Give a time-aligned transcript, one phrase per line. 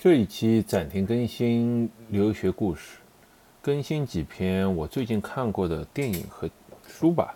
[0.00, 2.98] 这一期暂停更新留学故事，
[3.60, 6.48] 更新几篇我最近看过的电影和
[6.86, 7.34] 书吧。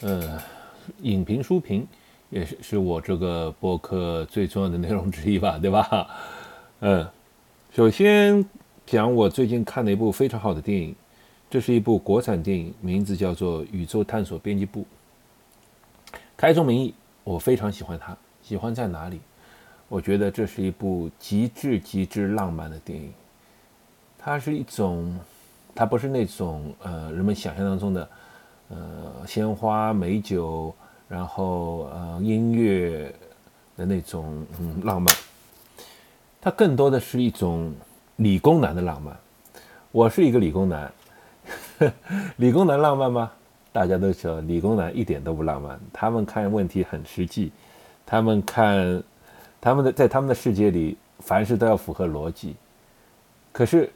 [0.00, 0.42] 呃，
[1.02, 1.86] 影评书评
[2.30, 6.08] 也是是我这个播客最重要的内容之一吧， 对吧？
[6.80, 7.06] 嗯，
[7.74, 8.42] 首先
[8.86, 10.96] 讲我最近看的一部非常好的电影，
[11.50, 14.80] 这是一部国产电影，名字叫做《宇宙探索编辑部》。
[16.38, 19.20] 开宗明义，我非常喜欢它，喜欢在哪里？
[19.88, 23.12] 我觉得这是一部极致极致浪漫的电影，
[24.18, 25.16] 它是一种，
[25.74, 28.08] 它不是那种呃人们想象当中的，
[28.70, 30.74] 呃鲜花美酒，
[31.06, 33.14] 然后呃音乐
[33.76, 35.14] 的那种嗯浪漫，
[36.40, 37.72] 它更多的是一种
[38.16, 39.14] 理工男的浪漫。
[39.92, 40.92] 我是一个理工男，
[42.36, 43.30] 理工男浪漫吗？
[43.70, 47.52] 大家都说理工男一点都不浪漫，他们看问题很实际，
[48.06, 49.00] 他们看。
[49.64, 52.54] 他们的在他们的世界里，凡事都要符合逻辑。
[53.50, 53.90] 可是，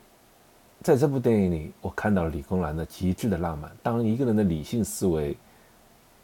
[0.83, 3.71] 在这部电影里，我看到了理工男的极致的浪漫。
[3.83, 5.37] 当一个人的理性思维，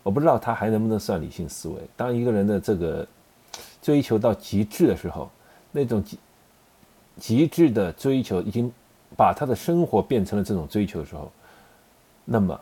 [0.03, 1.75] 我不知道他还能不能算理性思维。
[1.95, 3.07] 当一个人的这个
[3.83, 5.31] 追求到极致的时候，
[5.73, 6.19] 那种极
[7.19, 8.73] 极致的追求已经
[9.15, 11.31] 把他的生活变成了这种追求的时候，
[12.25, 12.59] 那么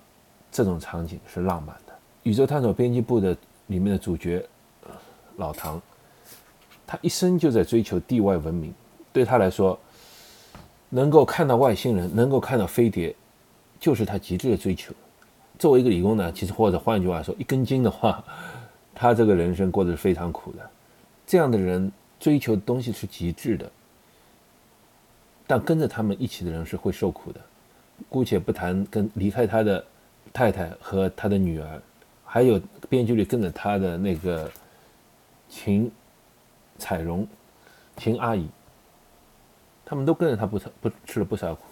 [0.51, 1.93] 这种场景是浪漫的。
[2.25, 3.37] 宇宙探索编辑部的
[3.69, 4.45] 里面的主角
[5.37, 5.81] 老唐。
[6.87, 8.73] 他一生就在追求地外文明，
[9.13, 9.79] 对他来说，
[10.91, 13.15] 能够看到外星人，能够看到飞碟，
[13.81, 14.93] 就是他极致的追求。
[15.59, 18.23] 作为一个理工男，其实或者换句话说，一根筋的话，
[18.95, 20.59] 他这个人生过得是非常苦的。
[21.27, 23.71] 这样的人追求的东西是极致的，
[25.47, 27.41] 但跟着他们一起的人是会受苦的。
[28.09, 29.83] 姑且不谈跟离开他的
[30.33, 31.81] 太太和他的女儿，
[32.25, 34.51] 还有编剧里跟着他的那个
[35.49, 35.91] 秦。
[36.83, 37.25] 彩荣、
[37.97, 38.49] 秦阿姨，
[39.85, 41.63] 他们都跟着他不不吃了不少苦。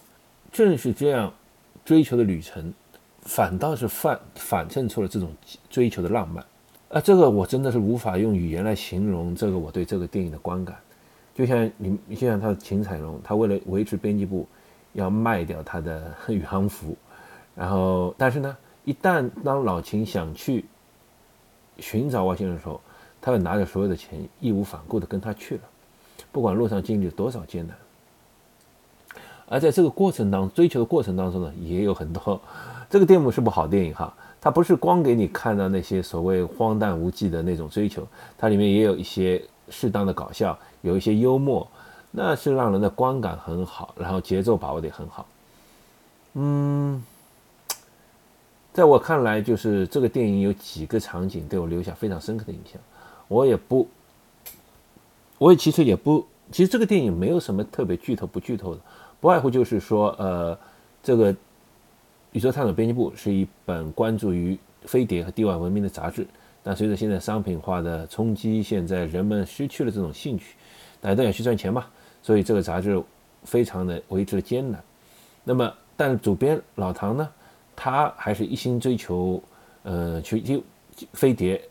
[0.53, 1.33] 正是这样
[1.84, 2.72] 追求的旅程，
[3.22, 5.34] 反倒是反反衬出了这种
[5.69, 6.44] 追求的浪漫。
[6.91, 9.34] 啊，这个我真的是无法用语言来形容。
[9.34, 10.76] 这个我对这个电影的观感，
[11.34, 14.47] 就像你，就像他的秦彩荣，他为了维持编辑部，
[14.92, 16.97] 要卖掉他的宇航服，
[17.56, 20.65] 然后，但是呢，一旦当老秦想去
[21.78, 22.81] 寻找外星人的时候，
[23.20, 25.62] 他要拿着所有的钱，义无反顾地跟他去了，
[26.32, 27.76] 不管路上经历多少艰难。
[29.48, 32.41] 而在这个过程当中，追求的过程当中呢，也有很多。
[32.88, 38.06] 这个电影是部好电影哈，它不是光给你看到那些所谓荒诞无稽的那种追求，
[38.38, 41.66] 它里面也有一些适当的搞笑，有一些幽默，
[42.10, 45.26] 那是让人的观感很好，然后节奏把握得很好。
[46.34, 47.04] 嗯。
[48.72, 52.80] 在我看来，就是这个电影有几个场景对我留下非常深刻的印象。
[53.30, 53.86] 我也不，
[55.38, 58.80] 我也其实也不，其实这个电影没有什么特别剧透不剧透的，
[59.20, 60.58] 不外乎就是说，呃，
[61.00, 61.32] 这个
[62.32, 66.26] 《宇宙探索编辑部》是一本关注于飞碟和地外文明的杂志，
[66.64, 70.56] 但随着现在商品化的冲击，现在人们失去了这种兴趣，
[71.00, 71.86] 大家都要去赚钱嘛，
[72.24, 73.00] 所以这个杂志
[73.44, 74.82] 非常的为之艰难。
[75.44, 77.28] 那么，但主编老唐呢，
[77.76, 79.41] 他还是一心追求，
[79.84, 80.60] 呃，去就
[81.12, 81.62] 飞碟。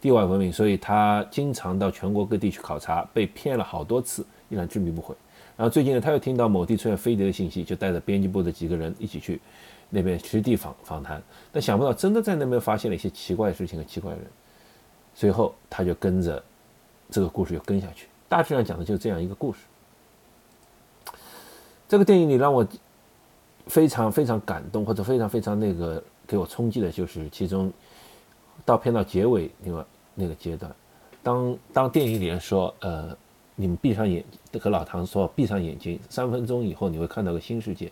[0.00, 5.14] 地外文明，所以他经常到全国各地去考察，被骗了好多次，依然执迷不悔。
[5.56, 9.40] 然后最近呢，他又听到某地出现飞碟的信息，就带着编辑部的几个人一起去
[9.90, 11.20] 那边实地访访谈。
[11.50, 14.26] 但想不到，真的在那边发现了一些奇怪的事情和奇怪的人。
[15.16, 16.40] 随后他就跟着
[17.10, 19.58] 这个故事又跟下去，大致上讲的就是这样一个故事。
[21.88, 22.64] 这个电影里让我
[23.66, 27.72] 非常非常感动，或者非常非常那个给我冲击的，就是其中。
[28.68, 30.70] 到片到结尾，那个那个阶段，
[31.22, 33.16] 当当电影里面说，呃，
[33.54, 34.22] 你们闭上眼，
[34.60, 37.90] 和老唐说闭上眼睛，三分钟以后你会看到个新世界，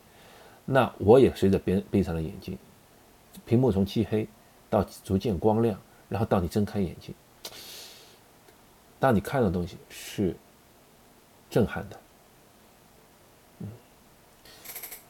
[0.66, 2.59] 那我也随着闭闭上了眼睛，
[3.47, 4.28] 屏幕从漆黑
[4.69, 7.14] 到逐渐光亮，然后到你睁开眼睛，
[9.00, 10.37] 当你看到东西是
[11.48, 11.98] 震撼的，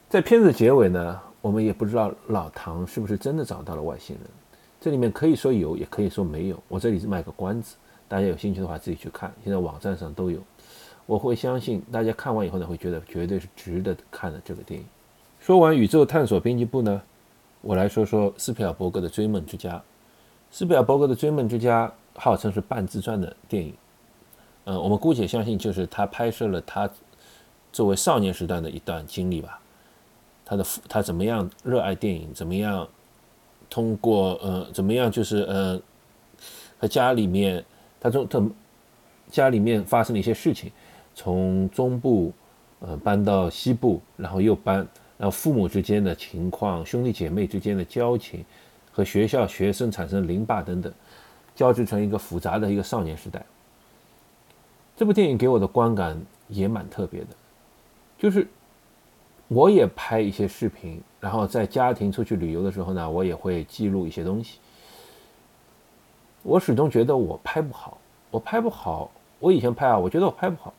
[0.08, 4.30] 在片子结尾呢，我们也不知道老唐是不是真的找到了外星人。
[4.86, 6.62] 这里面可以说有，也可以说没有。
[6.68, 7.74] 我这里是卖个关子，
[8.06, 10.38] 大家有兴趣的话自己去看，现在网站上都有。
[11.06, 14.86] 我会相信大家看完以后呢，会觉得绝对是值得看的这个电影。
[15.40, 17.02] 说完宇宙探索编辑部呢，
[17.62, 19.74] 我来说说斯皮尔伯格的《追梦之家》。
[20.52, 23.74] 斯皮尔伯格的《追梦之家》号称是半自传的电影，
[24.66, 26.88] 嗯，我们姑且相信就是他拍摄了他
[27.72, 29.60] 作为少年时代的一段经历吧。
[30.44, 32.86] 他的父他怎么样热爱电影，怎么样？
[33.68, 35.80] 通过呃怎么样就是呃
[36.78, 37.64] 和家里面
[38.00, 38.40] 他从他
[39.28, 40.70] 家里面发生了一些事情，
[41.14, 42.32] 从中部，
[42.78, 44.76] 呃，搬到西部，然后又搬，
[45.18, 48.44] 然后父母之间的情况，兄弟姐妹之间的交情，
[48.92, 50.92] 和学校学生产生凌霸等等，
[51.56, 53.44] 交织成一个复杂的一个少年时代。
[54.96, 57.26] 这部电影给我的观感也蛮特别的，
[58.16, 58.46] 就是
[59.48, 64.58] 我也拍一些视频，然后在家庭出去旅游的时候呢，我也会记录一些东西。
[66.42, 67.98] 我始终觉得我拍不好，
[68.30, 69.10] 我拍不好。
[69.38, 70.72] 我以前拍啊，我觉得我拍不好。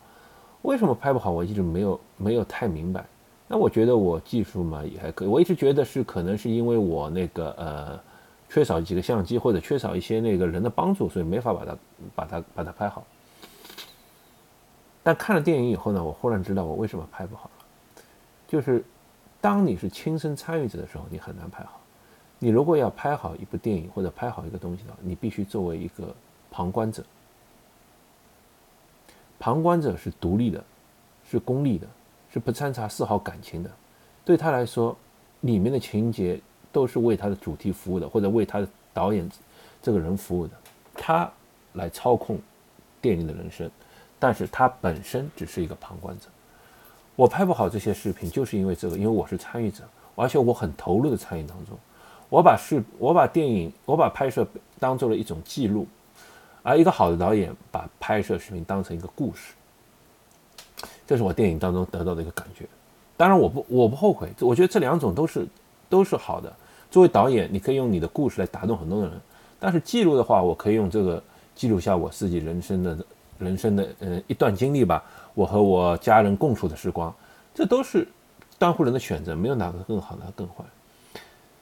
[0.64, 1.32] 为什么拍不好？
[1.32, 3.06] 我一直没有没有太明白。
[3.48, 5.28] 那我觉得我技术嘛也还可以。
[5.28, 8.00] 我一直觉得是可能是因为我那个呃
[8.50, 11.78] 缺少几个相机或者缺少一些那个人的帮助，所以没法把它
[12.16, 13.06] 把它把它拍好。
[15.04, 17.50] 但看了电影以后呢，我忽然知道我为什么拍不好。
[18.48, 18.84] 就是
[19.42, 21.82] 当你是亲身参与者的时候，你很难拍好。
[22.40, 26.16] 你如果要拍好一部电影或者拍好一个东西的话，你必须作为一个
[26.52, 27.04] 旁观者。
[29.40, 30.64] 旁观者是独立的，
[31.30, 31.88] 是功利的，
[32.32, 33.70] 是不掺杂丝毫感情的。
[34.24, 34.96] 对他来说，
[35.42, 36.40] 里面的情节
[36.72, 39.30] 都是为他的主题服务的，或者为他的导演
[39.82, 40.54] 这个人服务的。
[40.94, 41.32] 他
[41.74, 42.40] 来操控
[43.00, 43.70] 电影的人生，
[44.20, 46.28] 但是他本身只是一个旁观者。
[47.18, 49.84] 我拍不好这些视频，就是因为这个，因为我是参与者，
[50.16, 51.76] 而且我很投入的参与当中。
[52.30, 54.48] 我把视，我把电影，我把拍摄
[54.80, 55.88] 当做了一种记录。
[56.62, 59.56] 而一个好的导演把拍摄视频当成一个故事，
[61.08, 62.68] 这是我电影当中得到的一个感觉。
[63.16, 65.48] 当然，我不我不后悔，我觉得这两种都是
[65.90, 66.54] 都是好的。
[66.92, 69.10] 作为导演，你可以用你的故事来打动很多人；
[69.60, 71.24] 但是记录的话，我可以用这个
[71.56, 72.98] 记录下我自己人生的
[73.40, 75.04] 人生的呃一段经历吧，
[75.38, 77.14] 我和我家人共处的时光，
[77.54, 78.08] 这都是
[78.58, 80.66] 当户人的选择，没有哪个更好，哪个更坏。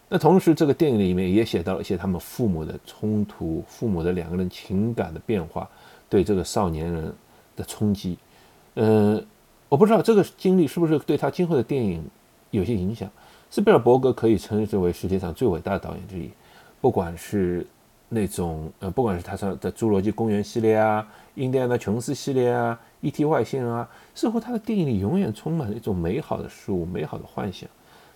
[0.07, 5.69] 那同时，这个电影里面也写到了一些他们父母的冲突，父母的两个人情感的变化，
[6.07, 7.13] 对这个少年人
[7.57, 8.17] 的冲击。
[8.75, 9.21] 呃，
[9.67, 12.01] 我不知道这个经历是不是对他今后的电影
[12.51, 13.09] 有些影响。
[13.51, 16.31] 斯皮尔伯格可以称之为世界上最伟大的导演之一，
[16.79, 17.67] 不管是
[18.09, 21.05] 那种呃，不管是他说的《侏罗纪公园》系列啊，
[21.41, 23.25] 《印第安纳琼斯》系列啊，《E.T.
[23.25, 27.67] 外星人》啊，似乎他的电影里永远充满了一种美好的事物，美好的幻想。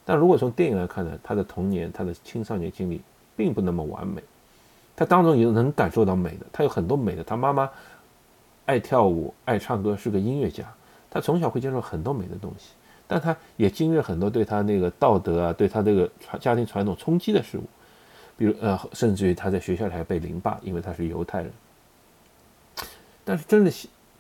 [0.05, 3.01] 但如果从电影来看呢，他的童年、他的青少年经历
[3.35, 4.21] 并不那么完美，
[4.95, 7.23] 他当中也能感受到美的，他有很多美的。
[7.23, 7.69] 他妈妈
[8.65, 10.63] 爱跳舞、爱唱歌，是个音乐家，
[11.09, 12.69] 他从小会接受很多美的东西，
[13.07, 17.63] 但他也经历很多对他那个道德啊、对他这个传家庭传统冲击的事物，
[18.39, 21.51] 比如呃，甚至于他在学校里还被凌霸，因为他是犹太人。
[23.25, 23.71] 但是真的，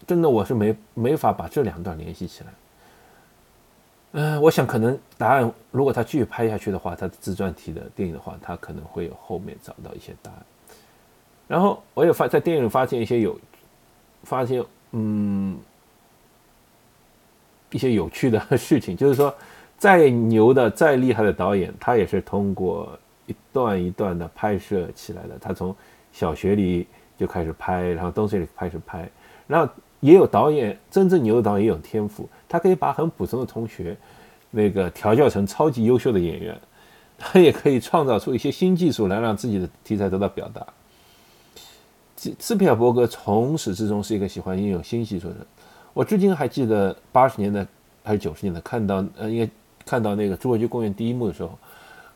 [0.05, 2.49] 真的我是没没法把这两段联系起来。
[4.11, 10.45] 嗯，我想可能答案，如果他继续拍下去的话，他的自传体的电影的话，他可能会有后面找到一些答案。
[11.47, 13.39] 然后我也发在电影里发现一些有，
[14.23, 14.61] 发现
[14.91, 15.57] 嗯
[17.71, 19.33] 一些有趣的事情，就是说
[19.77, 22.99] 再牛的、再厉害的导演，他也是通过
[23.29, 25.37] 一段一段的拍摄起来的。
[25.39, 25.73] 他从
[26.11, 26.85] 小学里
[27.17, 29.09] 就开始拍，然后东西里开始拍，
[29.47, 29.71] 然后。
[30.01, 33.97] 也有导演，真正牛的导演也有天赋，他可以把很普通的同学，
[34.49, 36.57] 那个调教成超级优秀的演员，
[37.17, 40.65] 他 也可以创造出一些新技术来让自己的题材得到表达。
[42.15, 45.45] 斯皮尔伯格从始至终是一个喜欢拥有新技术的人。
[45.93, 47.67] 我至今还记得八十年代
[48.01, 49.51] 还是九十年代看到呃，应该
[49.85, 51.59] 看到那个《侏罗纪公园》第一幕的时候，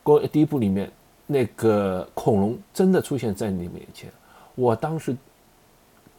[0.02, 0.90] 公第一部里面
[1.26, 4.10] 那个恐龙真的出现在你面前，
[4.54, 5.16] 我当时。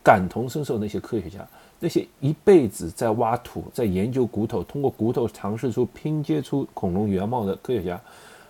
[0.05, 1.39] 感同身受那些科学家，
[1.79, 7.99] 那些一辈子在挖土、在研究骨头，通过骨头尝试出拼接出恐龙原貌的科学家，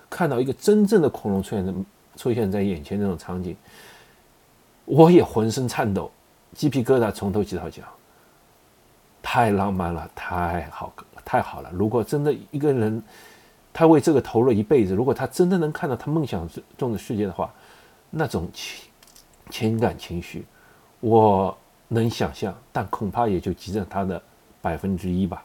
[0.10, 1.74] 看到一个真正的恐龙出现在
[2.18, 3.56] 出现在眼前那种场景，
[4.84, 6.12] 我也浑身颤抖，
[6.54, 7.84] 鸡皮疙瘩从头起到脚，
[9.22, 10.94] 太浪漫了，太好，
[11.24, 11.72] 太好了！
[11.72, 13.02] 如果真的一个人，
[13.77, 17.53] 他为这个投入一辈子，如果他真的能看到他梦想中的世界的话，
[18.10, 18.89] 那种情
[19.50, 20.46] 情感情绪。
[21.01, 21.55] 我
[21.89, 24.24] 能想象，但恐怕也就集中他的
[24.62, 25.44] 百分之一吧。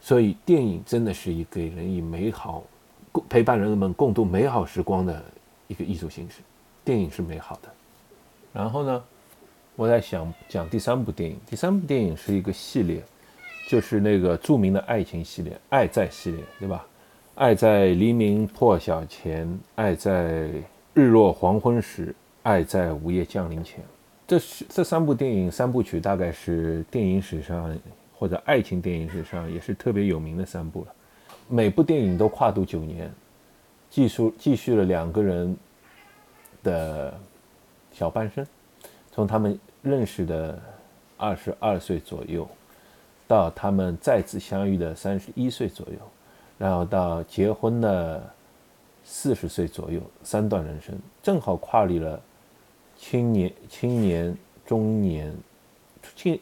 [0.00, 2.62] 所以，电影真的是一给人以美好、
[3.28, 5.20] 陪伴人们共度美好时光的
[5.66, 6.42] 一个艺术形式。
[6.84, 7.68] 电影是美好的。
[8.52, 9.04] 然后呢，
[9.74, 11.40] 我在想讲第三部电影。
[11.44, 13.04] 第三部电影是一个系列，
[13.66, 16.86] 就是那个著名的爱情系列《爱在》系列，对吧？
[17.34, 20.48] 爱在黎明破晓前，爱在
[20.94, 22.14] 日落黄昏时。
[22.42, 23.84] 爱在午夜降临前，
[24.24, 27.76] 这是这三部电影三部曲，大概是电影史上
[28.14, 30.94] 或者爱情电影史上也是特别有名的三部了。
[31.48, 33.12] 每部电影都跨度九年，
[33.90, 35.56] 记述继续了两个人
[36.62, 37.18] 的
[37.90, 38.46] 小半生，
[39.10, 40.56] 从他们认识的
[41.16, 42.48] 二十二岁左右，
[43.26, 45.98] 到他们再次相遇的三十一岁左右，
[46.58, 48.22] 然后到结婚的
[49.04, 52.20] 四十岁左右，三段人生正好跨离了
[52.96, 55.34] 青年、青年、中年、
[56.14, 56.38] 青，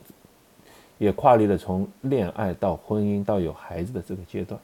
[0.98, 4.60] 也跨离了从恋爱到婚姻到有孩子的这个阶段。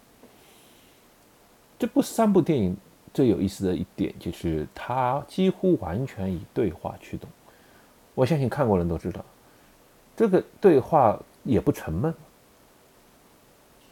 [1.78, 2.76] 这部三部电影
[3.14, 7.28] 最有意思的一点就是，它几乎完全以对话驱动。
[8.14, 9.24] 我相信看过人都知道，
[10.14, 12.14] 这个对话也不沉闷，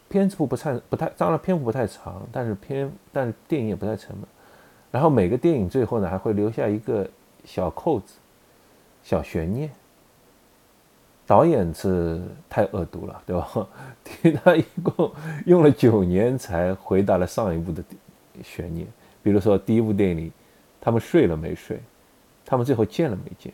[0.08, 4.26] 片子不太不太，当然篇幅不太长，但是片但是电影也不太沉闷。
[4.90, 7.08] 然后每个电影最后呢，还会留下一个
[7.44, 8.14] 小扣子、
[9.02, 9.70] 小悬念。
[11.26, 13.68] 导演是太恶毒了，对吧？
[14.42, 15.12] 他一共
[15.44, 17.84] 用了九年才回答了上一部的
[18.42, 18.86] 悬念。
[19.22, 20.32] 比如说第一部电影里，
[20.80, 21.78] 他们睡了没睡？
[22.46, 23.52] 他们最后见了没见？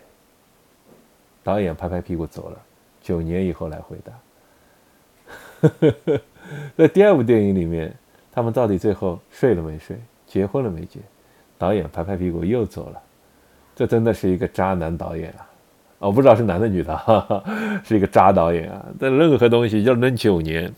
[1.43, 2.63] 导演拍拍屁股走了，
[3.05, 4.13] 九年以后来回答。
[6.77, 7.95] 在第二部电影里面，
[8.33, 9.97] 他们到底最后睡了没睡？
[10.27, 11.01] 结婚了没结？
[11.59, 13.03] 导演拍拍屁股又走了。
[13.77, 15.47] 这真的是一个渣男导演啊！
[15.99, 17.45] 我不知道是男的女的，哈哈，
[17.85, 18.87] 是一个渣导演啊！
[18.99, 20.73] 但任何东西要忍九年，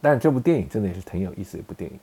[0.00, 1.98] 但这部电影真的也是挺有意思的一部电影。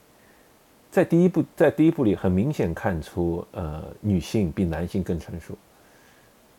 [0.90, 5.56] 在第一部，在第一部里，很明显看出，呃，女性比男性更成熟。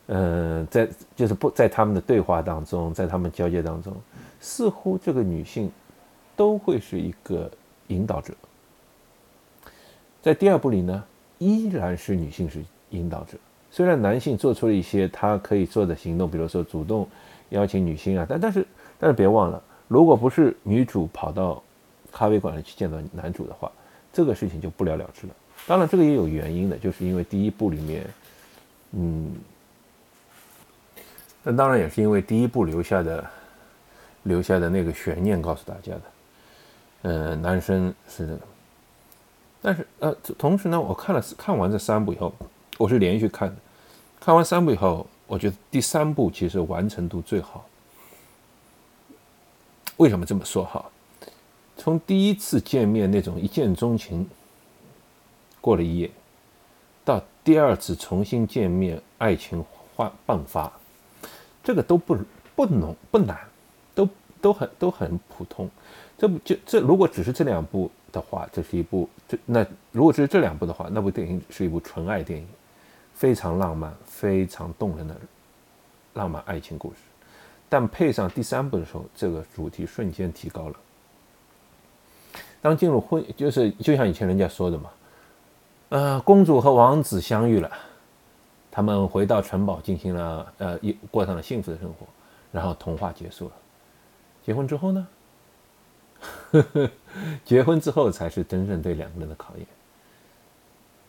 [0.07, 3.95] 呃，在就是不在他们的对话当中，在他们交接当中，
[4.39, 5.71] 似乎这个女性
[6.35, 7.49] 都会是一个
[7.87, 8.33] 引导者。
[10.21, 11.03] 在第二部里呢，
[11.37, 13.37] 依然是女性是引导者。
[13.71, 17.07] 虽然男性做出了一些他可以做的行动，比如说主动
[17.49, 18.67] 邀请女性啊，但但是
[18.99, 21.61] 但是别忘了，如果不是女主跑到
[22.11, 23.71] 咖啡馆里去见到男主的话，
[24.11, 25.33] 这个事情就不了了之了。
[25.65, 28.05] 当然，这个也有原因的，就是因为第一部里面，
[28.91, 29.33] 嗯，
[31.43, 33.29] 那当然也是因为第一部留下的
[34.23, 36.01] 留下的那个悬念告诉大家的，
[37.03, 38.37] 嗯，男生是，
[39.61, 42.33] 但是呃，同时呢，我看了看完这三部以后。
[42.79, 43.55] 我是连续看的，
[44.19, 47.63] 看完三部以后，我觉得第三部其实完成度最好。
[49.97, 50.83] 为什么这么说哈？
[51.77, 54.27] 从第一次见面那种一见钟情，
[55.61, 56.09] 过了一夜，
[57.05, 59.63] 到第二次重新见面，爱情
[59.95, 60.73] 焕迸发，
[61.63, 62.17] 这个都不
[62.55, 63.37] 不浓不难，
[63.95, 64.09] 都
[64.41, 65.69] 都很都很普通。
[66.17, 72.47] 这不就这如果只是这两部的话，这是一部这那如果只是这两部的话，那部电影是一部纯爱电影。
[73.15, 75.15] 非常浪漫、非常动人的
[76.15, 76.95] 浪漫爱情故事，
[77.69, 80.75] 但配上第三部的时候，这个主题瞬间提高了。
[82.59, 84.89] 当进入婚，就是就像以前人家说的嘛，
[85.89, 87.71] 呃，公主和王子相遇了，
[88.75, 92.07] 他们回到城堡进行了呃一过上了幸福的生活，
[92.51, 93.51] 然后童话结束了。
[94.43, 95.07] 结婚之后呢？
[97.45, 99.67] 结婚之后才是真正对两个人的考验。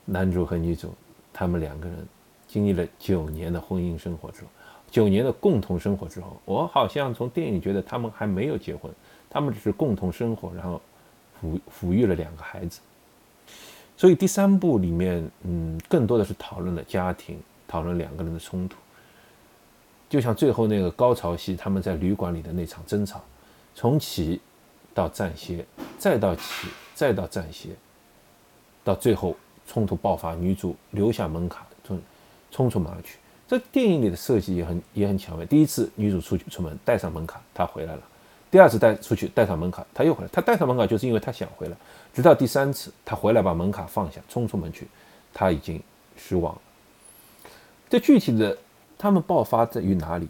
[0.04, 0.92] 男主和女主。
[1.37, 1.99] 他们两个人
[2.47, 4.49] 经历了九年的婚姻生活之后，
[4.88, 8.88] 九年的共同生活之后，我好像从电影觉得他们还没有结婚，
[9.28, 10.80] 他们只是共同生活，然后
[11.42, 12.78] 抚抚育了两个孩子。
[13.97, 17.37] 所以第三部里面，嗯，更多的是讨论了家庭，
[17.75, 18.76] 讨论两个人的冲突。
[20.09, 23.21] 就像最后那个高潮戏，他们在旅馆里的那场争吵，
[23.75, 24.40] 从起
[24.95, 25.66] 到暂歇，
[25.99, 27.71] 再到起，再到暂歇，
[28.85, 29.35] 到最后。
[29.66, 31.99] 冲突爆发，女主留下门卡，冲
[32.50, 33.16] 冲出门去。
[33.49, 35.47] 这电影里的设计也很也很巧妙。
[35.47, 38.02] 第一次女主出去出门带上门卡，她回来了；
[38.50, 40.28] 第二次带出去带上门卡，她又回来。
[40.31, 41.76] 她带上门卡就是因为她想回来。
[42.12, 44.87] 直到第三次她回来把门卡放下，冲出门去，
[45.33, 45.83] 她已经
[46.14, 46.54] 失望。
[47.88, 48.57] 这具体的
[48.99, 50.29] 他们爆发在于哪里？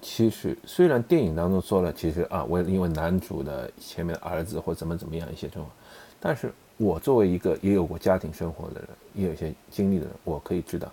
[0.00, 5.74] 其实虽然电影当中说了，其实啊，为因为男主的前面的儿子或怎么怎么样一些状况，
[6.20, 6.52] 但是。
[6.80, 10.88] 我作为一个也有过家庭生活的人，也有一些经历的人，我可以知道，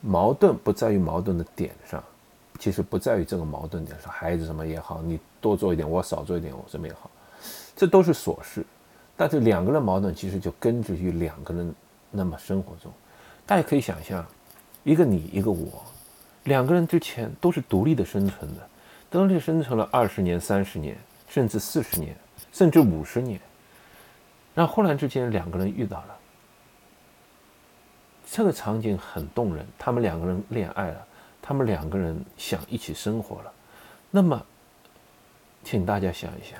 [0.00, 2.00] 矛盾不在于矛盾的点上，
[2.60, 7.10] 其实不在于这个矛盾点上，孩子什么也好，你多做一点，我少做一点，我什么也好，
[7.74, 8.64] 这都是琐事。
[9.16, 11.74] 但是两个人矛盾其实就根植于两个人
[12.12, 12.92] 那么生活中。
[13.46, 14.26] 大家可以想象，
[14.82, 15.84] 一个你一个我，
[16.44, 18.68] 两个人之前都是独立的生存的，
[19.08, 20.98] 独立生存了二十年、三十年，
[21.28, 22.16] 甚至四十年，
[22.52, 23.40] 甚至五十年。
[24.52, 26.16] 然后忽然之间，两个人遇到了，
[28.28, 29.64] 这个场景很动人。
[29.78, 31.06] 他们两个人恋爱了，
[31.40, 33.52] 他们两个人想一起生活了。
[34.10, 34.44] 那么，
[35.62, 36.58] 请大家想一想，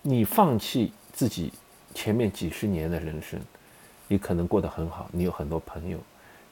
[0.00, 1.52] 你放弃自己
[1.94, 3.38] 前面几十年的人生，
[4.10, 5.96] 你可能过得很好，你有很多朋友，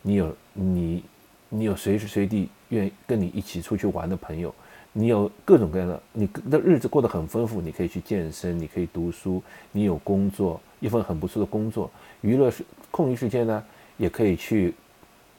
[0.00, 1.04] 你有你
[1.48, 4.54] 你有随时随地愿意跟你一起出去玩的朋友，
[4.92, 13.64] 你有各种各样的，你的日子过得很丰富，你可以去健身，你可以读书，你有工作，一份很不错的工作，娱乐时空余时间呢，
[13.96, 14.72] 也可以去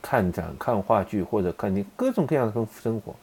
[0.02, 3.16] 看展、看话剧或者看你各种各样的生生活，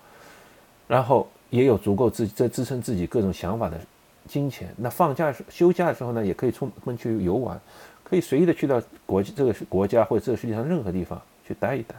[0.88, 3.78] 然后也有足够自己在支撑自己各种想法的
[4.26, 4.74] 金钱。
[4.74, 7.60] 那放假时休假的时候呢，也可以出门去游玩，
[8.08, 11.96] 可以随意的去到国这个国家或者这个世界上任何地方去待一待。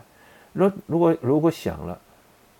[0.54, 2.00] 如如果如果想了，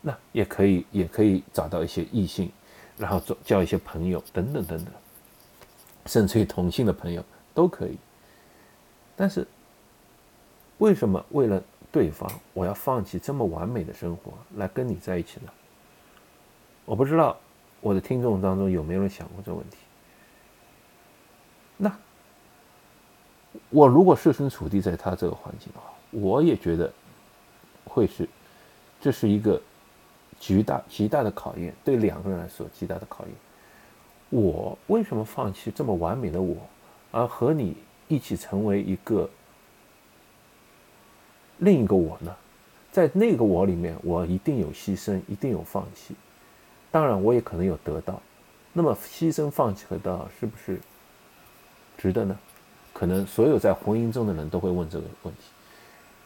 [0.02, 2.52] 那也可以也可以找到一些异性，
[2.98, 4.94] 然后做交一些朋友等等等等，
[6.06, 7.24] 甚至于同性的朋友
[7.54, 7.98] 都可以。
[9.16, 9.48] 但是
[10.80, 15.50] 为什么为了对方，我要放弃这么完美的生活来跟你在一起呢？
[16.86, 17.38] 我不知道
[17.80, 19.78] 我的听众当中有没有人想过这个问题。
[21.78, 21.98] 那
[23.70, 26.92] 我如果设身处地在他这个环境的话，我也觉得。
[27.90, 28.28] 会是，
[29.02, 29.60] 这是一个
[30.40, 33.34] 极大极大的考验，对两个人来说极大的考验。
[34.30, 36.58] 我为什么放弃这么完美的我，
[37.12, 39.28] 而和你一起成为一个
[41.60, 42.36] 另一个我呢？
[42.92, 46.14] 在那个我里面，我一定有牺牲，一定有放弃。
[46.92, 48.22] 当然，我也可能有得到。
[48.74, 50.80] 那么，牺牲、放弃和得到，是不是
[51.98, 52.38] 值得呢？
[52.98, 55.42] 可能所有在婚姻中的人都会问这个问题。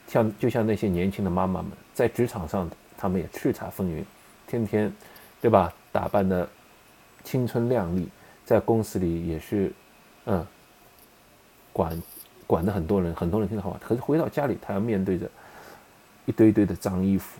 [0.08, 4.06] 像就像那些年轻的妈妈们，在职场上，她们也叱咤风云，
[4.48, 4.94] 天天，
[5.42, 5.74] 对吧？
[5.92, 6.48] 打扮的
[7.26, 8.08] 青春靓丽，
[8.46, 9.74] 在公司里也是，
[10.24, 10.48] 嗯，
[11.74, 12.02] 管
[12.48, 13.78] 管的很多人，很多人听到话。
[13.86, 15.30] 可是回到家里，她要面对着
[16.26, 17.38] 一堆堆的脏衣服，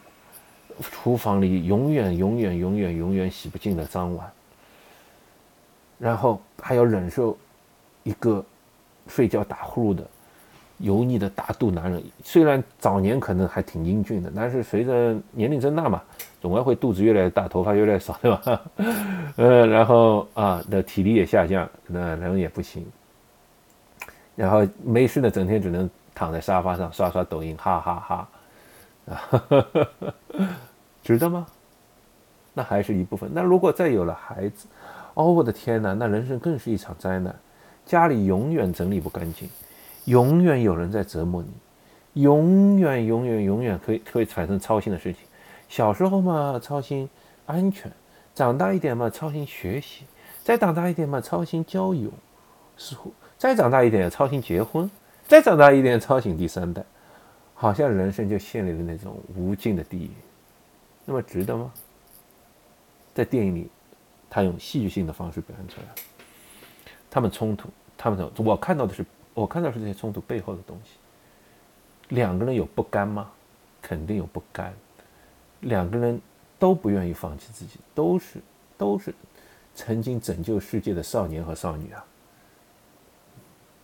[0.82, 4.30] 厨房里永远永远永远永远洗不净的脏碗，
[5.98, 7.38] 然后还要忍受
[8.04, 8.44] 一个
[9.08, 10.04] 睡觉打呼噜的。
[10.80, 16.02] 油腻的大肚男人，虽然早年可能还挺英俊的，但是随着年龄增大嘛，
[16.42, 18.62] 总归会肚子越来越大，头发越来越少，对吧？
[19.38, 22.84] 呃，然后啊，的体力也下降，那人也不行，
[24.36, 28.28] 然后没事呢，整天只能躺在沙发上刷刷抖音，哈哈哈，
[29.14, 29.44] 啊，
[31.04, 31.46] 值得吗？
[32.56, 33.30] 那还是一部分。
[33.32, 34.66] 那如果再有了孩子，
[35.14, 37.36] 哦，我的天哪，那人生更是一场灾难，
[37.92, 39.50] 家里永远整理不干净。
[40.06, 45.24] 永远有人在折磨你，永远永远永远可以会产生操心的事情。
[45.68, 47.10] 小时候嘛，操心
[47.46, 47.92] 安全；
[48.34, 50.06] 长大一点嘛，操心学习；
[50.42, 52.08] 再长大一点嘛，操心交友；
[52.78, 54.90] 似乎再长大一点，操心结婚；
[55.28, 56.82] 再长大一点，操心第三代。
[57.54, 60.12] 好像人生就陷入了那种无尽的地狱。
[61.04, 61.70] 那么值得吗？
[63.14, 63.70] 在电影里，
[64.30, 65.88] 他用戏剧性的方式表现出来。
[67.14, 67.68] 他们冲突，
[68.02, 69.06] 他们我看到的是。
[69.34, 70.98] 我看到是这些冲突背后的东西。
[72.10, 73.32] 两个人有不甘吗？
[73.82, 74.74] 肯定有不甘。
[75.62, 76.20] 两个人
[76.60, 78.42] 都不愿意放弃自己，都是
[78.78, 79.16] 都是
[79.74, 82.06] 曾经拯救世界的少年和少女啊。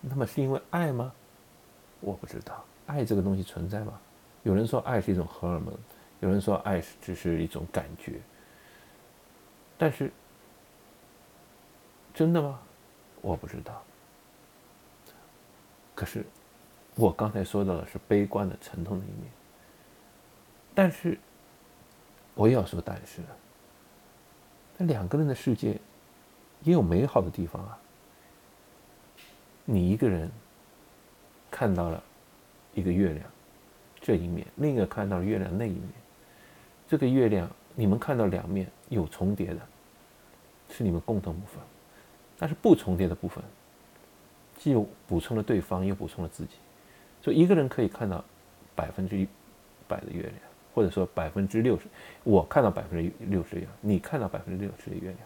[0.01, 1.13] 那么是因为爱吗？
[2.01, 3.97] 我不知道，爱这个东西存在吗？
[4.43, 5.73] 有人说爱是一种荷尔蒙，
[6.19, 8.19] 有人说爱是只是一种感觉。
[9.77, 10.11] 但是
[12.13, 12.59] 真的吗？
[13.21, 13.81] 我不知道。
[15.97, 16.23] 可是，
[16.93, 19.31] 我刚才说到的是悲观的、沉痛的一面。
[20.75, 21.17] 但是，
[22.35, 23.23] 我也要说，但是，
[24.77, 25.79] 那两个人的世界
[26.61, 27.79] 也有美好的地方啊。
[29.65, 30.31] 你一个人
[31.49, 32.03] 看到了
[32.75, 33.25] 一个月亮
[33.99, 35.89] 这一面，另一个看到了月亮那一面。
[36.87, 39.59] 这个月亮，你们看到两面有重叠的，
[40.69, 41.59] 是你们共同部分，
[42.37, 43.43] 但是不重叠的部分。
[44.57, 44.75] 既
[45.07, 46.55] 补充了对方，又补充了自己，
[47.21, 48.23] 所以一个人可以看到
[48.75, 49.27] 百分之一
[49.87, 50.35] 百的月亮，
[50.73, 51.85] 或者说百分之六十，
[52.23, 55.17] 我看到百分之六十的月亮，你看到百分之六十的月亮。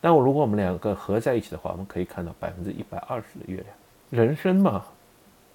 [0.00, 3.66] 但我如果我们两个合在一起的话，我们可以看到百分之一百二十的月亮。
[4.10, 4.84] 人生嘛，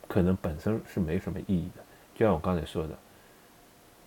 [0.07, 1.83] 可能本身是没什么意义的。
[2.15, 2.97] 就像我刚才说的，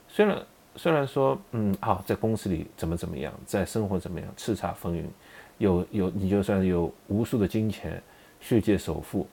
[0.06, 5.10] 虽然虽然说，嗯啊，在公司里怎么怎么样，在生活怎么样，叱咤风云，
[5.58, 8.02] 有有你就算有无数的金钱。
[8.46, 9.26] 世界首富，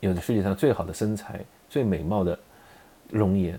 [0.00, 2.38] 有着世界上最好的身材、最美貌的
[3.08, 3.58] 容颜，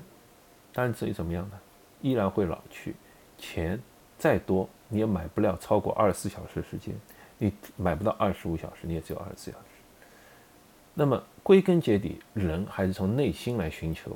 [0.72, 1.60] 但是至于怎么样呢？
[2.00, 2.94] 依然会老去。
[3.40, 3.82] 钱
[4.20, 6.94] 再多，你也买不了超过二十四小时时间，
[7.40, 9.66] 你买不到二十五小时，你也只有二十四小时。
[10.94, 14.16] 那么归根结底，人还是从内心来寻求、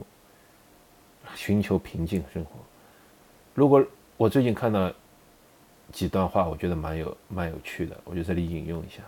[1.34, 2.52] 寻求平静生活。
[3.56, 3.84] 如果
[4.16, 4.94] 我最近看到
[5.92, 9.02] 几段话，我觉得蛮有蛮有趣的，我就这里引用一下。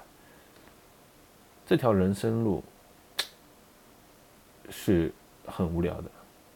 [1.69, 2.63] 这条人生路
[4.71, 5.13] 是
[5.45, 6.09] 很无聊的，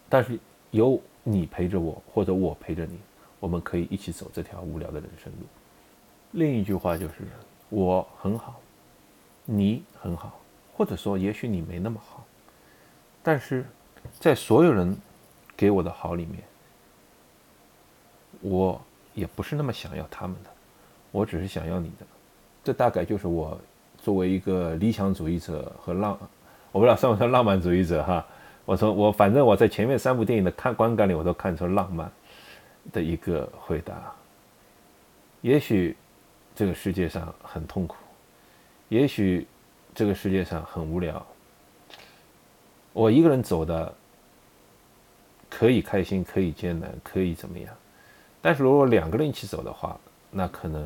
[0.10, 0.40] 但是
[0.72, 2.98] 有你陪着我，或者我陪着你，
[3.40, 5.46] 我们可以一起走这条无聊的人生路。
[6.32, 7.18] 另一句话就是，
[7.70, 8.60] 我很好，
[9.46, 10.40] 你很好，
[10.76, 12.26] 或者说也许你没那么好，
[13.22, 13.64] 但是
[14.20, 14.98] 在所有人
[15.56, 16.44] 给我的好里面，
[18.42, 18.82] 我
[19.14, 20.50] 也不是那么想要他们的，
[21.12, 22.06] 我只是想要你的。
[22.64, 23.62] 这大概就是我
[24.04, 26.20] 作为一个理想主义者和浪，
[26.74, 28.26] 我不知道算不算浪漫主义者哈。
[28.66, 32.12] 我从我反正我在前面三部电影的看观感里，我都看出浪漫
[32.92, 34.14] 的一个回答。
[35.40, 35.96] 也许
[36.54, 37.96] 这个世界上很痛苦，
[38.90, 39.48] 也许
[39.96, 41.26] 这个世界上很无聊。
[42.92, 43.94] 我一个人走的
[45.50, 47.74] 可以开心，可以艰难，可以怎么样？
[48.42, 49.98] 但是如果两个人一起走的话，
[50.30, 50.86] 那可能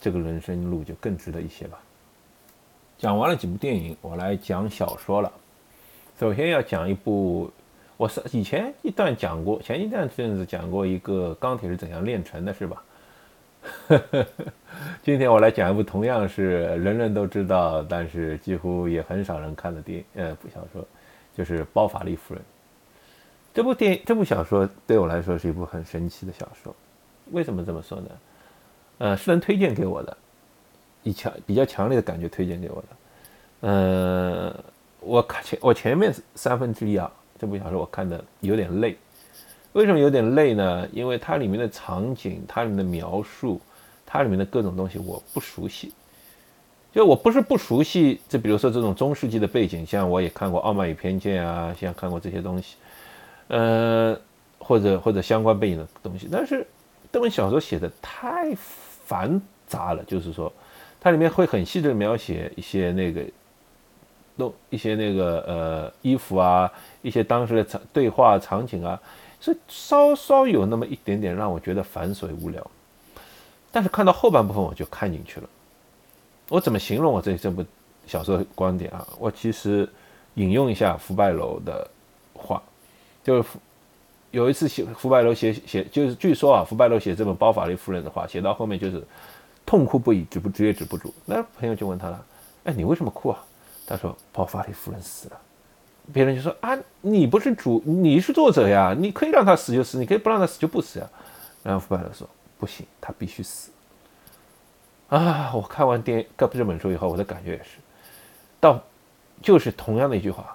[0.00, 1.78] 这个人生路就更值得一些吧。
[2.98, 5.32] 讲完了几部电影，我来讲小说了。
[6.18, 7.50] 首先要讲一部，
[7.96, 12.82] 我是以前一段讲过，前一段阵子讲过一个钢铁是怎样炼成的，是吧？
[15.02, 20.84] 今天我来讲一部同样是人人都知道，但是几乎也很少人看的电呃部小说，
[21.36, 22.42] 就是《包法利夫人》。
[23.54, 26.74] 这部电这部小说对我来说是一部很神奇的小说。
[27.30, 28.08] 为什么这么说呢？
[28.98, 30.16] 呃，是人推荐给我的，
[31.02, 32.88] 以强比较强烈的感觉推荐给我的，
[33.60, 34.54] 嗯。
[35.00, 37.08] 我看前我前面三分之一啊，
[37.38, 38.98] 这部小说我看的有点累。
[39.72, 40.88] 为什么有点累呢？
[40.92, 43.60] 因为它里面的场景、它里面的描述、
[44.04, 45.92] 它里面的各种东西我不熟悉。
[46.92, 52.74] 就我不是不熟悉，就比如说这种中世纪的背景，像我也看过《傲慢与偏见》啊，像看过这些东西，
[53.46, 54.18] 呃，
[54.58, 56.28] 或者或者相关背景的东西。
[56.30, 56.66] 但是
[57.12, 58.52] 这本小说写的太
[59.08, 60.52] 繁杂了，就是说
[61.00, 63.24] 它里面会很细致的描写一些那个。
[64.40, 66.70] 弄一些那个呃衣服啊，
[67.02, 68.96] 一些当时的场对话场景啊，
[69.40, 72.64] 所以稍稍有那么一点点让我觉得繁琐无聊。
[73.72, 75.50] 但是看到后半部分我就看进去了。
[76.48, 77.64] 我怎么形容我这这部
[78.06, 79.04] 小说的观点啊？
[79.18, 79.88] 我其实
[80.34, 81.90] 引用一下福拜楼的
[82.32, 82.62] 话，
[83.24, 83.48] 就是
[84.30, 89.02] 有一次写福拜楼写写，就是据说啊，福拜楼写这本《包法利夫人》的话，写到后面就是
[89.64, 91.12] 痛哭不已，止不止也止不住。
[91.24, 92.24] 那朋友就问他了
[92.64, 93.44] ：“哎，你为什么哭啊？”
[93.86, 95.40] 他说：“包法利夫人死了。”
[96.12, 101.08] 别人就说：“啊，你不是主，你是作者呀，你可以让他死就死，你可以不让他死就不死呀。”
[101.62, 103.70] 然后福白楼说：“不行，他必须死。”
[105.08, 105.52] 啊！
[105.54, 107.78] 我看完电这本书以后，我的感觉也是，
[108.60, 108.78] 到
[109.40, 110.54] 就是同样的一句话：“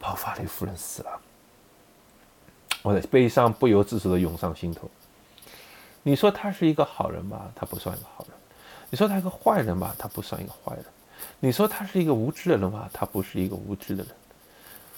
[0.00, 1.10] 包法利夫人死了。”
[2.86, 4.88] 我的悲伤不由自主的涌上心头。
[6.04, 7.50] 你说他是一个好人吧？
[7.52, 8.36] 他不算一个好人。
[8.90, 9.92] 你说他是个坏人吧？
[9.98, 10.84] 他不算一个坏人。
[11.40, 12.88] 你说他是一个无知的人吧？
[12.92, 14.12] 他不是一个无知的人，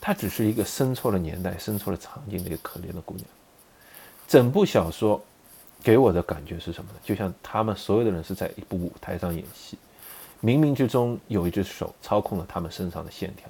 [0.02, 3.24] 他只是一个生错了年代、生错了场景的一个可怜的姑娘。
[4.26, 5.18] 整部小说
[5.82, 6.98] 给我的感觉是什么呢？
[7.02, 9.78] 就像他们所有的人是在一部舞台上演戏，
[10.42, 13.48] 冥冥之中有一只手操控了他们身上的线条，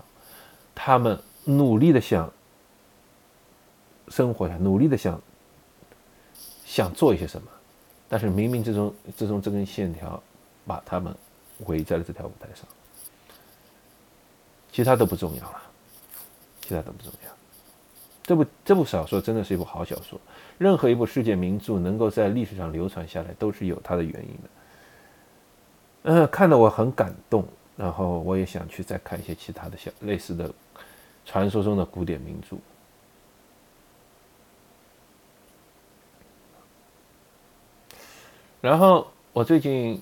[0.77, 2.33] 他们努力的想
[4.11, 5.21] 生活下，努力的想
[6.65, 7.49] 想做一些什么，
[8.09, 10.23] 但是冥冥之中之中这根线条
[10.67, 11.15] 把他们
[11.67, 12.65] 围在了这条舞台上。
[14.71, 15.63] 其他都不重要了，
[16.61, 17.31] 其他都不重要。
[18.23, 20.21] 这部这部小说真的是一部好小说。
[20.59, 24.51] 任何一部世界名著能够在历史上流传下来，都是有它的原因的。
[26.03, 27.45] 嗯，看得我很感动，
[27.77, 30.53] 然后我也想去再看一些其他的小类似的
[31.25, 32.57] 传说中的古典名著。
[38.61, 40.01] 然后我最近。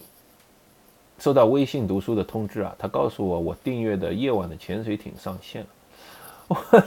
[1.18, 6.84] 收到微信读书的通知啊，他告诉我我订阅的夜晚的潜水艇上线了。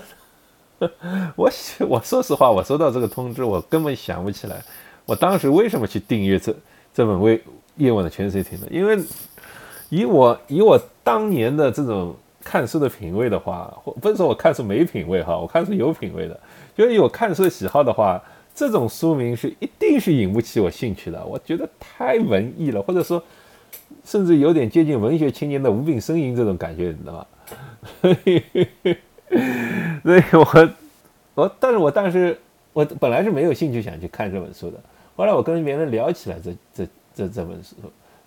[0.80, 0.90] 我
[1.36, 1.52] 我
[1.88, 4.62] 我说实话，我收到这个通知，我根本想不起来，
[5.08, 6.56] 我当时为什么去订阅这
[6.94, 7.44] 这本微
[7.78, 8.68] 夜晚的潜水艇呢？
[8.70, 9.00] 因为
[9.90, 16.40] 以我以我当年的这种看书的品味的话，或不是说我看书没品味哈，我看书有品味的，
[16.78, 18.22] 就是有看书的喜好的话，
[18.54, 23.24] 这种书名是一定是引不起我兴趣的，我觉得太文艺了，或者说。
[24.06, 27.26] 甚至有点接近文学青年的无病呻吟这种感觉，你知道吗？
[30.04, 30.70] 所以，我
[31.36, 32.38] 我，但是我当时
[32.72, 34.80] 我本来是没有兴趣想去看这本书的。
[35.16, 37.76] 后来我跟别人聊起来这这这这本书，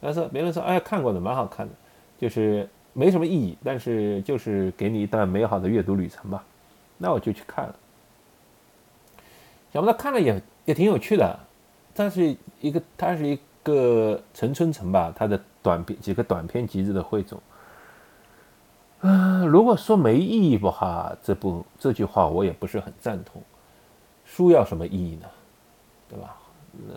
[0.01, 1.73] 他说别人说哎看过的蛮好看的，
[2.19, 6.45] 就是没什么意义，但是就是给你一段美好的阅读旅程吧。
[6.99, 7.75] 那我就去看了，
[9.73, 11.39] 想不到看了也也挺有趣的，
[11.95, 13.39] 它是一个它是一。
[13.65, 17.41] 个陈春成吧，他的短篇几个短篇集子的汇总，
[19.03, 23.41] 嗯，如果说没意义的话，这部这句话我也不是很赞同。
[24.25, 25.29] 书要什么意义呢？
[26.11, 26.37] 对吧？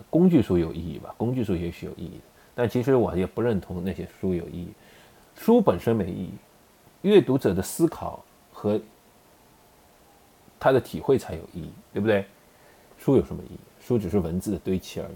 [0.10, 1.14] 工具书有意义吧？
[1.18, 2.20] 工具书也许有意义，
[2.56, 4.74] 但其实我也不认同那些书有意义。
[5.36, 6.32] 书本身没意义，
[7.04, 8.82] 阅读者的思考和
[10.60, 12.26] 他的体会才有意义，对不对？
[12.98, 13.60] 书有什么意义？
[13.86, 15.16] 书只是文字的堆砌而已。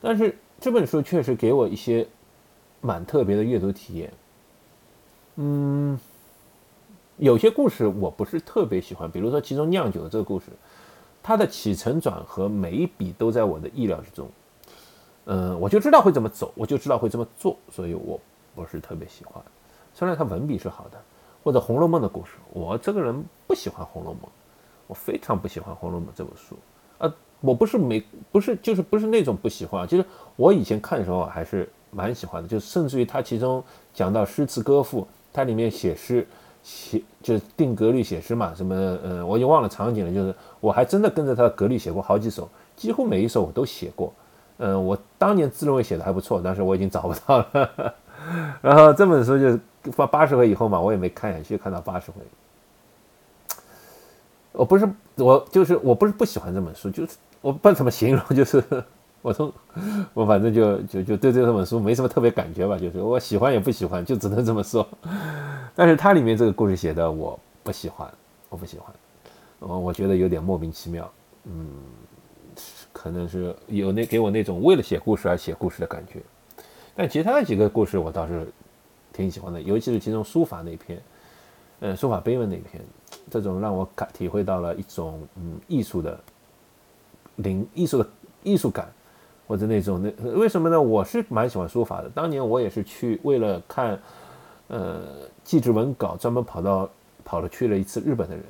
[0.00, 2.06] 但是这本书确实给我一些
[2.80, 4.12] 蛮特别的阅读体验。
[5.36, 5.98] 嗯，
[7.18, 10.46] 有些故事我不是特别喜欢，比如说其中酿酒这个故事，
[11.22, 14.28] 它的起承转合每一笔都在我的意料之中。
[15.26, 18.18] 嗯，我就知道会这么走，我就知道会这么做，所以我
[18.54, 19.42] 不是特别喜欢。
[19.92, 21.02] 虽然它文笔是好的，
[21.42, 24.22] 或者《红楼梦》的故事，我这个人不喜欢《红楼梦》，
[24.86, 26.56] 我非常不喜欢《红楼梦》这本书。
[27.46, 30.04] 我不是没不是就是不是那种不喜欢，就是
[30.34, 33.62] 我以前看的时候还是蛮喜欢的，就甚至于它其中
[33.94, 35.06] 讲到诗词歌赋。
[35.32, 36.26] 它里面写诗，
[36.62, 40.10] 写就是定格律写诗嘛，什么呃，我已经忘了场景了。
[40.10, 44.10] 就是我还真的跟着他的格律写过好几首，几乎每一首我都写过。
[44.56, 47.94] 嗯，我当年自认为写的还不错，但是我已经找不到了。
[48.62, 49.60] 然后这本书就是
[49.92, 52.16] 发八十回以后嘛，我也没看下去，看到八十回。
[54.52, 57.12] 我不是我就是我不是不喜欢这本书，就是
[57.46, 58.62] 我不知道怎么形容，就是。
[59.22, 59.52] 我从
[60.14, 64.86] 我反正就就就对这本书没什么特别感觉吧，就是我喜欢也不喜欢，就只能这么说。
[65.74, 68.08] 但是它里面这个故事写的我不喜欢，
[68.48, 68.94] 我不喜欢，
[69.58, 71.10] 我我觉得有点莫名其妙，
[71.42, 71.66] 嗯，
[72.92, 76.22] 可能是有那给我那种为了写故事而写故事的感觉。
[76.94, 78.46] 但其他的几个故事我倒是
[79.12, 81.02] 挺喜欢的，尤其是其中书法那篇，
[81.80, 82.80] 嗯，书法碑文那篇，
[83.28, 86.20] 这种让我感体会到了一种嗯艺术的
[87.36, 88.08] 灵艺术的
[88.42, 88.88] 艺术感。
[89.48, 90.82] 或者那种那为什么呢？
[90.82, 92.08] 我是蛮喜欢书法的。
[92.08, 93.96] 当年我也是去为了看，
[94.66, 95.02] 呃，
[95.44, 96.90] 祭侄文稿，专门跑到
[97.24, 98.44] 跑了去了一次日本的人。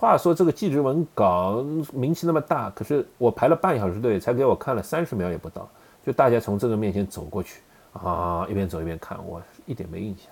[0.00, 5.68] 话说这个祭侄文稿名气那么大，可是我排了半小时队，才给我看了三十秒也不到。
[6.06, 7.60] 就大家从这个面前走过去
[7.92, 10.28] 啊，一边走一边看，我一点没印象。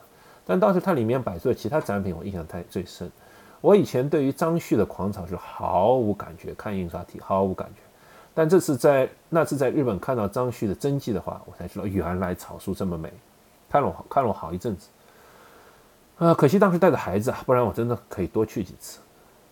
[0.47, 3.13] 但当时它里面摆出的其他展品，我印象太最深。
[3.61, 7.83] 我以前对于张旭的狂草是毫无感觉，看印刷体毫无感觉。
[8.33, 13.13] 但这次在那次在日本看到张旭的真迹的话，我才知道原来草书这么美，
[13.69, 14.89] 看了我看了我好一阵子，
[16.19, 19.01] 啊，可惜当时带着孩子啊，不然我真的可以多去几次，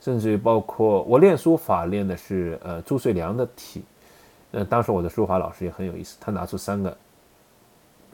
[0.00, 3.82] 甚至于包括我练书法练的是呃朱遂良的体，
[4.52, 6.96] 呃，当时我的书法老师也很有意思，他拿出三个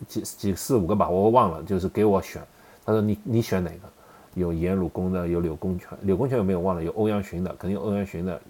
[0.09, 2.43] 几几四五个吧，我忘了，就是给我选，
[2.85, 3.94] 他说你你选哪个？
[4.35, 6.83] 有颜鲁公的，有柳公权，柳公权有没有忘了？
[6.83, 8.41] 有欧阳询的，肯定有欧阳询的。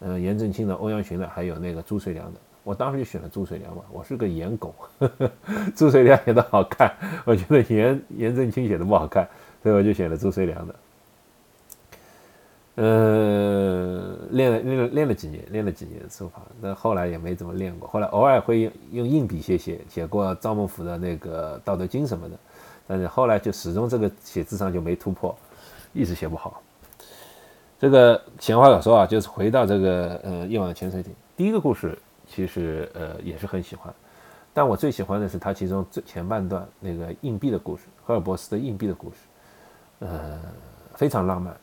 [0.00, 3.82] 嗯，颜真卿的、欧阳询的，还有那个朱遂良的，我当时就选了朱遂良嘛。
[3.92, 4.74] 我是个颜狗，
[5.76, 6.92] 朱遂良写的好看，
[7.24, 9.28] 我觉得颜颜真卿写的不好看，
[9.62, 10.74] 所以我就选了朱遂良的。
[12.76, 17.86] 嗯，练了练了练了几年，练了几年书法，但后来也没怎么练过。
[17.86, 22.36] 后来偶尔会用用硬笔写写，写过赵孟頫的那个《道德经》什么的，
[22.92, 25.34] 但是后来就始终这个写字上就没突破，
[25.94, 26.62] 一直写不好。
[27.80, 31.10] 这个闲话少说啊，就是回到这个呃夜晚的潜水艇。
[31.34, 33.90] 第一个故事其实呃也是很喜欢，
[34.52, 39.16] 但我最喜欢的是它其中最前半段那个硬币的故事，赫尔伯斯的硬币的故事，
[40.00, 40.38] 呃
[40.94, 41.56] 非常浪漫，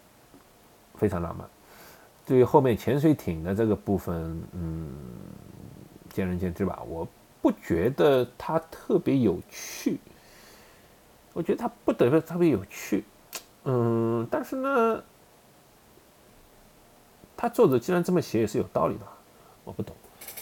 [0.96, 1.48] 非常浪漫。
[2.26, 4.90] 对于后面潜水艇的这个部分，嗯，
[6.10, 6.82] 见仁见智吧。
[6.90, 7.08] 我
[7.40, 10.00] 不觉得它特别有趣，
[11.34, 13.04] 我觉得它不得特别有趣，
[13.64, 15.04] 嗯，但是呢。
[17.42, 19.02] 他作者既然这么写也是有道理的，
[19.64, 19.96] 我不懂，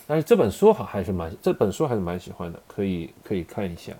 [0.08, 3.93] 但是这本书好还是蛮这本书还是蛮喜欢的，可以可以看一下，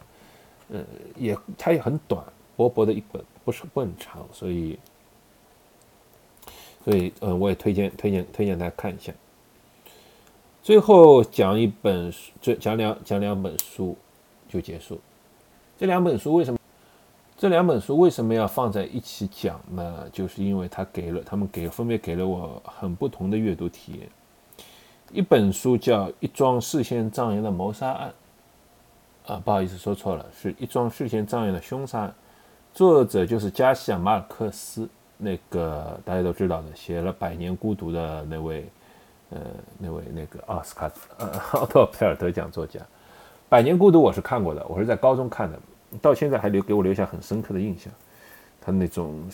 [0.72, 0.84] 呃，
[1.16, 4.80] 也它也很短，薄薄的一本，不是不很长，所以
[6.84, 9.14] 所以嗯，我也推荐推荐推荐大家看一下。
[10.64, 13.96] 最后讲一本书，就讲两讲两本书
[14.50, 15.00] 就结束。
[15.78, 16.57] 这两本书为什么？
[17.38, 20.10] 这两本书为什么要放在一起讲呢？
[20.12, 24.10] 就是因为它给了他们给分别给了我很不同的阅读体验。
[25.12, 28.14] 一本书叫《一桩事先张扬的谋杀案》，
[29.32, 32.16] 啊，不好意思说错了，是一桩事先张扬的凶杀案。
[32.74, 38.68] 作者就是加西亚马尔克斯，那个大家都知道的，写了《百年孤独》的那位，
[39.30, 39.40] 呃，
[39.78, 42.80] 那位那个奥斯卡呃奥托佩尔德奖作家，
[43.48, 45.60] 《百年孤独》我是看过的，我是在高中看的。
[46.02, 47.92] 到现在还留给我留下很深刻的印象，
[48.60, 49.28] 他那种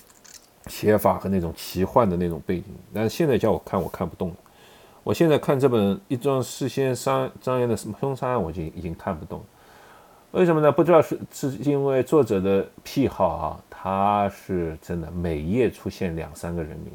[0.67, 4.35] 写法和那种奇幻的那种背景，但是现在叫我看我看不动了。
[5.03, 9.43] 我现在看这本一桩事先张张扬的什么凶杀案，我就已经看不动。
[10.31, 10.71] 为什么呢？
[10.71, 16.91] 不知道是是因为作者的癖好啊，他是真的每页出现两三个人名，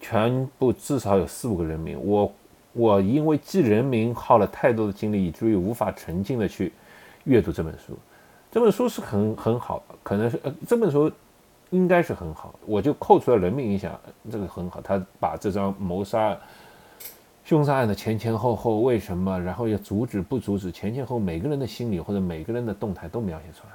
[0.00, 1.98] 全部至少有四五个人名。
[2.04, 2.32] 我
[2.72, 6.72] 我因为记人名耗了太多的精力，以至于无法沉浸的去
[7.24, 7.98] 阅读这本书。
[8.54, 11.10] 这本书是很很好，可能是呃这本书
[11.70, 13.98] 应该是很好，我就扣除了人名影响，
[14.30, 14.80] 这个很好。
[14.80, 16.38] 他把这张谋杀。
[17.44, 23.72] 凶杀案的前前后后为什么，然后要阻止不阻止，前前后每个人的心理或者每个人的动态都描写出来，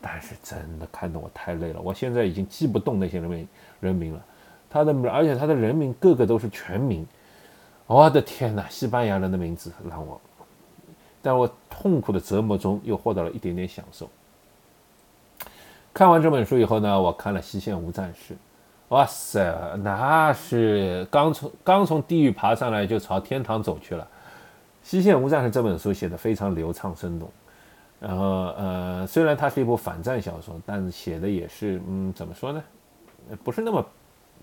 [0.00, 4.24] 但是真的看得我太累了，我现在已经记不动那些人名人名了，
[4.70, 7.06] 他的而且他的人名个个都是全名，
[7.86, 10.18] 我的天哪，西班牙人的名字让我，
[11.24, 14.08] 但我痛苦的折磨中又获得了一点点享受。
[15.94, 18.34] 看完这本书以后呢，我看了《西线无战事》。
[18.88, 19.40] 哇塞，
[19.82, 24.04] 那是刚从刚从地狱爬上来就朝天堂走去了。
[24.82, 27.30] 《西线无战事》这本书写的非常流畅生动，
[27.98, 28.24] 然后
[28.58, 32.62] 呃，虽然它是一部反战小说，但是写的也是嗯，怎么说呢？
[33.42, 33.86] 不是那么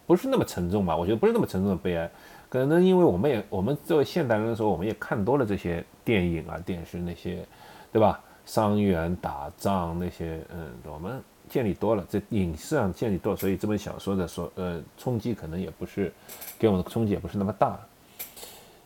[0.08, 0.98] 不是那么沉重吧？
[0.98, 2.10] 我觉得不是那么沉重的悲哀。
[2.52, 7.44] 可能因为我们也我们作为现代人的时候，我们也看多了这些电影啊、电视那些，
[7.92, 8.22] 对吧？
[8.46, 11.20] 伤员打仗那些，嗯，我们。
[11.50, 16.10] 建立多了，在影视上建立多，所以这本小说的说，呃，冲击可能也不是
[16.58, 17.78] 给我们的冲击也不是那么大，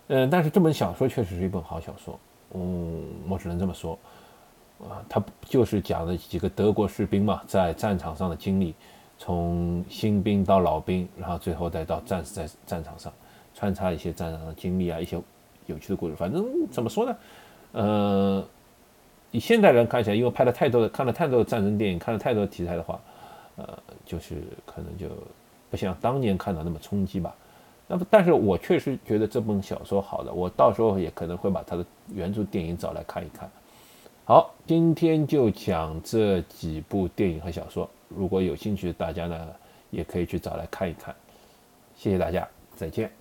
[0.08, 2.19] 嗯，但是这本小说确实是一本好小说，
[2.56, 3.95] 嗯，我只能这么说，
[4.80, 8.73] 啊，它就是讲的几个德国士兵嘛，在战场上的经历，
[9.19, 13.13] 从新兵到老兵，然后最后再到战死在战场上，
[13.55, 15.19] 穿插一些战场的经历啊，一些
[15.65, 17.17] 有趣的故事，反正怎么说呢，
[17.71, 18.45] 呃。
[19.31, 22.97] 以现代人看起来，因为拍了太多的、看了太多的战争电影，看了太多的题材的话，
[23.57, 23.67] 呃，
[24.05, 25.07] 就是可能就
[25.69, 27.35] 不像当年看到那么冲击吧。
[27.85, 33.49] 那么，但是我确实觉得这本小说好的，我到时候也可能会把它的原著电影找来看一看。
[34.23, 39.47] 好，今天就讲这几部电影和小说，如果有兴趣大家呢，
[39.91, 41.13] 也可以去找来看一看。
[41.97, 43.11] 谢谢大家，再见。